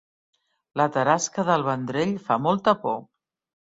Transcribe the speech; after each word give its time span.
La 0.81 0.87
tarasca 0.95 1.47
del 1.51 1.69
Vendrell 1.69 2.19
fa 2.27 2.43
molta 2.51 2.79
por 2.85 3.03